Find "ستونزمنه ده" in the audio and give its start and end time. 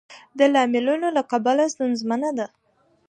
1.73-2.47